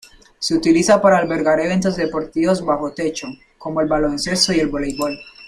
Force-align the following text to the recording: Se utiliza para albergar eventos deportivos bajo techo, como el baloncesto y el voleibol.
Se 0.39 0.55
utiliza 0.55 0.99
para 0.99 1.19
albergar 1.19 1.59
eventos 1.59 1.95
deportivos 1.95 2.65
bajo 2.65 2.91
techo, 2.91 3.27
como 3.59 3.81
el 3.81 3.87
baloncesto 3.87 4.51
y 4.51 4.59
el 4.59 4.67
voleibol. 4.69 5.15